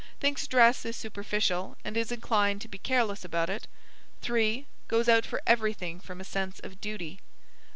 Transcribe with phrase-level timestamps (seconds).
[0.19, 3.67] Thinks dress is superficial, and is inclined to be careless about it.
[4.23, 4.65] 3.
[4.87, 7.19] Goes out for everything from a sense of duty.